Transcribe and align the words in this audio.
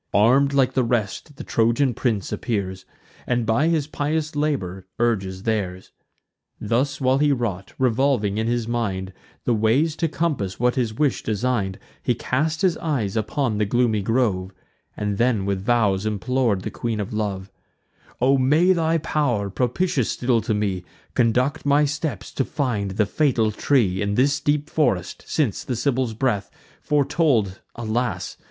Arm'd 0.15 0.51
like 0.51 0.73
the 0.73 0.83
rest 0.83 1.35
the 1.35 1.43
Trojan 1.43 1.93
prince 1.93 2.31
appears, 2.31 2.85
And 3.27 3.45
by 3.45 3.67
his 3.67 3.85
pious 3.85 4.35
labour 4.35 4.87
urges 4.97 5.43
theirs. 5.43 5.91
Thus 6.59 6.99
while 6.99 7.19
he 7.19 7.31
wrought, 7.31 7.73
revolving 7.77 8.39
in 8.39 8.47
his 8.47 8.67
mind 8.67 9.13
The 9.45 9.53
ways 9.53 9.95
to 9.97 10.07
compass 10.07 10.59
what 10.59 10.73
his 10.73 10.91
wish 10.91 11.21
design'd, 11.21 11.77
He 12.01 12.15
cast 12.15 12.63
his 12.63 12.77
eyes 12.77 13.15
upon 13.15 13.59
the 13.59 13.65
gloomy 13.65 14.01
grove, 14.01 14.51
And 14.97 15.19
then 15.19 15.45
with 15.45 15.61
vows 15.61 16.03
implor'd 16.03 16.63
the 16.63 16.71
Queen 16.71 16.99
of 16.99 17.13
Love: 17.13 17.51
"O 18.19 18.39
may 18.39 18.73
thy 18.73 18.97
pow'r, 18.97 19.51
propitious 19.51 20.09
still 20.09 20.41
to 20.41 20.55
me, 20.55 20.83
Conduct 21.13 21.63
my 21.63 21.85
steps 21.85 22.31
to 22.31 22.43
find 22.43 22.89
the 22.97 23.05
fatal 23.05 23.51
tree, 23.51 24.01
In 24.01 24.15
this 24.15 24.39
deep 24.39 24.67
forest; 24.67 25.23
since 25.27 25.63
the 25.63 25.75
Sibyl's 25.75 26.15
breath 26.15 26.49
Foretold, 26.81 27.61
alas! 27.75 28.35